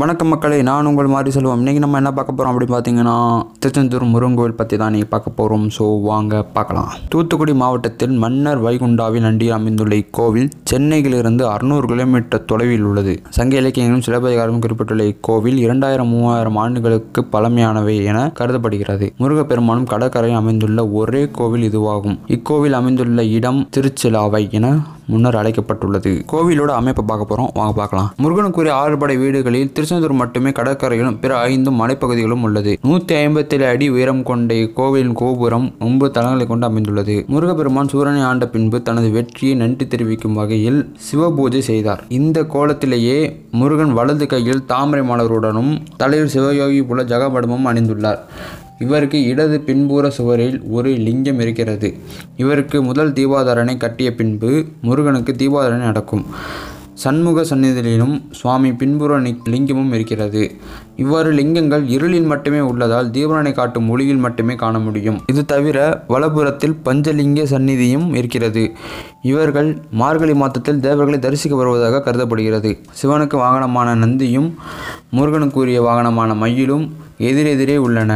வணக்கம் 0.00 0.30
மக்களே 0.32 0.58
நான் 0.68 0.88
உங்கள் 0.88 1.08
மாதிரி 1.12 1.30
சொல்லுவோம் 1.34 1.60
இன்றைக்கி 1.60 1.80
நம்ம 1.82 1.98
என்ன 2.00 2.10
பார்க்க 2.16 2.34
போகிறோம் 2.34 2.50
அப்படின்னு 2.52 2.74
பார்த்தீங்கன்னா 2.74 3.14
திருச்செந்தூர் 3.62 4.04
முருங்கோவில் 4.12 4.54
பற்றி 4.58 4.76
தான் 4.82 4.92
நீங்கள் 4.94 5.10
பார்க்க 5.14 5.30
போகிறோம் 5.38 5.64
ஸோ 5.76 5.84
வாங்க 6.08 6.42
பார்க்கலாம். 6.56 6.90
தூத்துக்குடி 7.12 7.54
மாவட்டத்தில் 7.62 8.14
மன்னர் 8.22 8.60
வைகுண்டாவின் 8.66 9.26
அண்டியில் 9.30 9.56
அமைந்துள்ள 9.56 9.96
இக்கோவில் 10.02 10.48
சென்னையிலிருந்து 10.72 11.44
அறுநூறு 11.54 11.88
கிலோமீட்டர் 11.92 12.46
தொலைவில் 12.52 12.86
உள்ளது. 12.90 13.14
சங்க 13.38 13.58
இலக்கியங்களும் 13.62 14.04
சிலப்பதிகாரமும் 14.08 14.62
குறிப்பிட்டுள்ள 14.66 15.06
இக்கோவில் 15.12 15.58
இரண்டாயிரம் 15.64 16.10
மூவாயிரம் 16.14 16.60
ஆண்டுகளுக்கு 16.64 17.22
பழமையானவை 17.34 17.96
என 18.12 18.22
கருதப்படுகிறது. 18.40 19.08
முருகப்பெருமானும் 19.24 19.90
கடற்கரையில் 19.94 20.40
அமைந்துள்ள 20.42 20.86
ஒரே 21.00 21.24
கோவில் 21.40 21.68
இதுவாகும். 21.70 22.16
இக்கோவில் 22.38 22.78
அமைந்துள்ள 22.80 23.26
இடம் 23.40 23.60
திருச்சிலாவை 23.76 24.44
என 24.60 24.72
முன்னர் 25.12 25.38
அழைக்கப்பட்டுள்ளது. 25.40 26.12
கோவிலோட 26.32 26.70
அமைப்பை 26.80 27.04
பார்க்க 27.10 27.30
போகிறோம் 27.30 27.50
வாங்க 27.58 27.74
பார்க்கலாம். 27.80 28.08
முருகனுக்குரிய 28.22 28.74
ஆறுபடை 28.82 29.16
வீடுகளில் 29.22 29.72
திருச்செந்தூர் 29.76 30.16
மட்டுமே 30.22 30.52
கடற்கரையிலும் 30.58 31.18
பிற 31.22 31.32
ஐந்து 31.52 31.72
மலைப்பகுதிகளும் 31.80 32.44
உள்ளது. 32.48 32.74
நூற்றி 32.88 33.14
ஐம்பத்தேழு 33.24 33.66
அடி 33.72 33.88
உயரம் 33.96 34.22
கொண்ட 34.30 34.54
இக்கோவிலின் 34.64 35.16
கோபுரம் 35.22 35.66
ஒன்பது 35.88 36.12
தளங்களை 36.16 36.46
கொண்டு 36.46 36.68
அமைந்துள்ளது. 36.70 37.16
முருகப்பெருமான் 37.34 37.92
சூரனை 37.94 38.22
ஆண்ட 38.30 38.48
பின்பு 38.54 38.80
தனது 38.88 39.10
வெற்றியை 39.18 39.54
நன்றி 39.62 39.86
தெரிவிக்கும் 39.94 40.38
வகையில் 40.40 40.80
சிவபூஜை 41.08 41.62
செய்தார். 41.70 42.02
இந்த 42.20 42.40
கோலத்திலேயே 42.54 43.18
முருகன் 43.60 43.94
வலது 44.00 44.26
கையில் 44.34 44.66
தாமரை 44.72 45.04
மலருடனும் 45.10 45.72
தலையில் 46.02 46.32
சிவயோகி 46.34 46.82
போல 46.88 47.04
ஜகபடமும் 47.12 47.68
அணிந்துள்ளார். 47.70 48.20
இவருக்கு 48.80 49.18
இடது 49.22 49.60
பின்புற 49.60 50.10
சுவரில் 50.10 50.58
ஒரு 50.76 50.90
லிங்கம் 51.06 51.40
இருக்கிறது. 51.40 51.88
இவருக்கு 52.36 52.82
முதல் 52.82 53.12
தீபாதாரனை 53.12 53.76
கட்டிய 53.76 54.14
பின்பு 54.14 54.50
முருகனுக்கு 54.80 55.32
தீபாதாரணை 55.32 55.86
நடக்கும். 55.90 56.26
சண்முக 57.02 57.42
சந்நிதியிலும் 57.42 58.14
சுவாமி 58.30 58.70
பின்புற 58.72 59.20
லிங்கமும் 59.20 59.92
இருக்கிறது. 59.94 60.42
இவ்வாறு 60.96 61.32
லிங்கங்கள் 61.32 61.84
இருளில் 61.88 62.26
மட்டுமே 62.32 62.60
உள்ளதால் 62.60 63.10
தீபனனை 63.10 63.52
காட்டும் 63.52 63.88
ஒளியில் 63.88 64.22
மட்டுமே 64.24 64.54
காண 64.54 64.78
முடியும். 64.78 65.18
இது 65.26 65.44
தவிர 65.44 65.78
வலப்புறத்தில் 66.08 66.76
பஞ்சலிங்க 66.84 67.42
சந்நிதியும் 67.44 68.08
இருக்கிறது. 68.14 68.64
இவர்கள் 69.22 69.70
மார்கழி 69.90 70.34
மாதத்தில் 70.34 70.80
தேவர்களை 70.80 71.18
தரிசிக்க 71.18 71.56
வருவதாக 71.56 72.02
கருதப்படுகிறது. 72.02 72.72
சிவனுக்கு 73.02 73.38
வாகனமான 73.44 73.94
நந்தியும் 74.04 74.50
முருகனுக்குரிய 75.10 75.82
வாகனமான 75.82 76.36
மயிலும் 76.36 76.86
எதிரெதிரே 77.18 77.76
உள்ளன. 77.76 78.12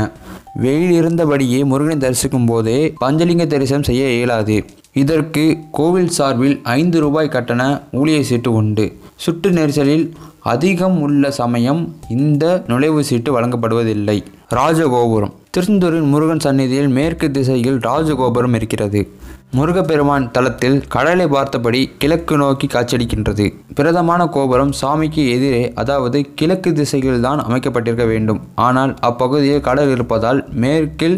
வெயில் 0.63 0.93
இருந்தபடியே 1.03 1.65
முருகனை 1.65 1.97
தரிசிக்கும் 1.97 2.47
போதே 2.47 2.95
பஞ்சலிங்க 3.01 3.47
தரிசனம் 3.47 3.83
செய்ய 3.83 4.13
இயலாது. 4.13 4.65
இதற்கு 4.93 5.59
கோவில் 5.71 6.09
சார்பில் 6.09 6.61
ஐந்து 6.63 7.01
ரூபாய் 7.01 7.29
கட்டண 7.29 7.83
ஊழிய 7.93 8.23
சீட்டு 8.23 8.53
உண்டு. 8.53 8.93
சுற்று 9.17 9.51
நெரிசலில் 9.51 10.11
அதிகம் 10.39 11.01
உள்ள 11.01 11.31
சமயம் 11.31 11.97
இந்த 12.09 12.65
நுழைவு 12.67 13.05
சீட்டு 13.05 13.41
வழங்கப்படுவதில்லை. 13.41 14.23
ராஜகோபுரம். 14.55 15.33
திருச்செந்தூரின் 15.51 16.09
முருகன் 16.09 16.41
சந்நிதியில் 16.41 16.89
மேற்கு 16.89 17.31
திசையில் 17.31 17.79
ராஜகோபுரம் 17.79 18.55
இருக்கிறது. 18.55 19.09
முருகப்பெருமான் 19.57 20.25
தளத்தில் 20.37 20.79
கடலை 20.95 21.27
பார்த்தபடி 21.35 21.81
கிழக்கு 22.03 22.35
நோக்கி 22.41 22.67
காட்சியளிக்கின்றது. 22.73 23.45
பிரதமான 23.79 24.23
கோபுரம் 24.37 24.73
சாமிக்கு 24.81 25.23
எதிரே 25.35 25.61
அதாவது 25.81 26.19
கிழக்கு 26.39 26.71
திசையில் 26.79 27.25
தான் 27.27 27.43
அமைக்கப்பட்டிருக்க 27.47 28.07
வேண்டும். 28.13 28.41
ஆனால் 28.67 28.93
அப்பகுதியில் 29.09 29.65
கடல் 29.69 29.93
இருப்பதால் 29.97 30.41
மேற்கில் 30.65 31.17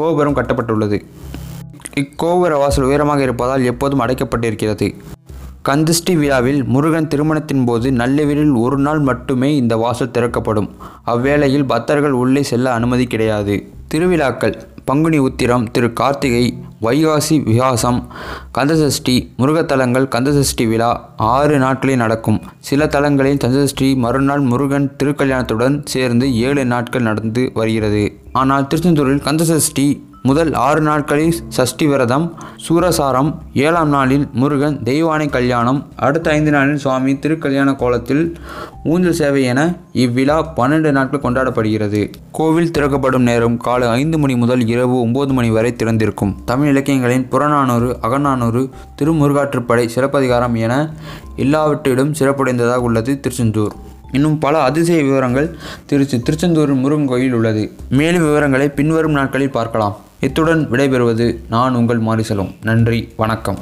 கோபுரம் 0.00 0.36
கட்டப்பட்டுள்ளது. 0.40 0.98
இக்கோபுர 2.02 2.58
வாசல் 2.64 2.88
உயரமாக 2.90 3.22
இருப்பதால் 3.28 3.66
எப்போதும் 3.72 4.04
அடைக்கப்பட்டிருக்கிறது. 4.06 4.88
கந்திஷ்டி 5.68 6.12
விழாவில் 6.20 6.60
முருகன் 6.74 7.10
திருமணத்தின் 7.12 7.64
போது 7.64 7.88
நள்ளிரவில் 8.02 8.54
ஒரு 8.64 8.78
நாள் 8.78 9.02
மட்டுமே 9.08 9.50
இந்த 9.56 9.74
வாசல் 9.76 10.14
திறக்கப்படும். 10.14 10.70
அவ்வேளையில் 11.12 11.68
பக்தர்கள் 11.74 12.20
உள்ளே 12.22 12.42
செல்ல 12.52 12.72
அனுமதி 12.78 13.06
கிடையாது. 13.14 13.56
திருவிழாக்கள் 13.92 14.56
பங்குனி 14.90 15.18
உத்திரம் 15.28 15.66
திரு 15.74 15.88
கார்த்திகை 16.00 16.44
வைகாசி 16.86 17.36
விகாசம் 17.48 17.98
கந்தசஷ்டி 18.58 19.14
முருகத்தலங்கள் 19.40 20.06
கந்தசஷ்டி 20.14 20.64
விழா 20.70 20.90
ஆறு 21.34 21.56
நாட்களில் 21.64 22.00
நடக்கும். 22.02 22.38
சில 22.68 22.86
தலங்களில் 22.94 23.42
கந்தசஷ்டி 23.44 23.88
மறுநாள் 24.04 24.44
முருகன் 24.52 24.88
திருக்கல்யாணத்துடன் 24.98 25.76
சேர்ந்து 25.94 26.28
ஏழு 26.48 26.64
நாட்கள் 26.72 27.08
நடந்து 27.08 27.42
வருகிறது. 27.58 28.04
ஆனால் 28.40 28.68
திருச்செந்தூரில் 28.70 29.26
கந்தசஷ்டி 29.28 29.86
முதல் 30.22 30.50
ஆறு 30.62 30.80
நாட்களில் 30.80 31.36
சஷ்டி 31.48 31.86
விரதம் 31.86 32.24
சூரசாரம் 32.64 33.30
ஏழாம் 33.54 33.88
நாளில் 33.88 34.26
முருகன் 34.32 34.76
தெய்வானை 34.84 35.26
கல்யாணம் 35.30 35.78
அடுத்த 35.96 36.30
ஐந்து 36.30 36.50
நாளில் 36.50 36.76
சுவாமி 36.76 37.12
திருக்கல்யாண 37.14 37.74
கோலத்தில் 37.82 38.36
ஊஞ்சல் 38.84 39.16
சேவை 39.20 39.42
என 39.44 39.60
இவ்விழா 39.92 40.36
பன்னெண்டு 40.58 40.90
நாட்கள் 40.90 41.24
கொண்டாடப்படுகிறது. 41.24 42.02
கோவில் 42.32 42.70
திறக்கப்படும் 42.70 43.26
நேரம் 43.30 43.56
காலை 43.56 43.88
ஐந்து 43.88 44.18
மணி 44.18 44.36
முதல் 44.36 44.66
இரவு 44.66 45.00
ஒன்பது 45.00 45.32
மணி 45.32 45.50
வரை 45.50 45.72
திறந்திருக்கும். 45.72 46.34
தமிழ் 46.44 46.68
இலக்கியங்களின் 46.68 47.28
புறநானூறு 47.28 47.90
அகநானூறு 48.00 48.64
திருமுருகாற்றுப்படை 48.98 49.86
சிறப்பதிகாரம் 49.96 50.54
என 50.54 50.74
எல்லாவற்றிலும் 51.36 52.12
சிறப்புடைந்ததாக 52.12 52.88
உள்ளது 52.88 53.20
திருச்செந்தூர். 53.20 53.76
இன்னும் 54.12 54.38
பல 54.38 54.62
அதிசய 54.62 55.02
விவரங்கள் 55.02 55.56
திருச்சி 55.86 56.18
திருச்செந்தூர் 56.22 56.74
முருகன் 56.74 57.06
கோயில் 57.06 57.32
உள்ளது. 57.32 57.72
மேலும் 57.88 58.22
விவரங்களை 58.22 58.68
பின்வரும் 58.68 59.12
நாட்களில் 59.12 59.56
பார்க்கலாம். 59.58 59.96
இத்துடன் 60.20 60.70
விடைபெறுவது 60.70 61.36
நான் 61.48 61.74
உங்கள் 61.74 62.00
மாரிசலும் 62.00 62.54
நன்றி 62.62 63.08
வணக்கம். 63.16 63.58